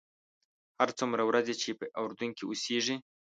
[0.79, 2.95] هر څومره ورځې چې په اردن کې اوسېږې.